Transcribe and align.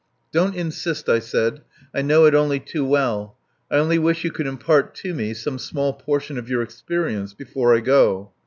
"Don't 0.31 0.55
insist," 0.55 1.07
I 1.09 1.19
said. 1.19 1.61
"I 1.93 2.01
know 2.01 2.25
it 2.25 2.33
only 2.33 2.59
too 2.59 2.83
well. 2.83 3.37
I 3.69 3.75
only 3.75 3.99
wish 3.99 4.23
you 4.23 4.31
could 4.31 4.47
impart 4.47 4.95
to 4.95 5.13
me 5.13 5.35
some 5.35 5.59
small 5.59 5.93
portion 5.93 6.39
of 6.39 6.49
your 6.49 6.63
experience 6.63 7.35
before 7.35 7.75
I 7.75 7.81
go. 7.81 8.31